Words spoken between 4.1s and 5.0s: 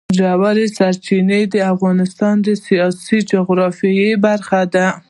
برخه ده.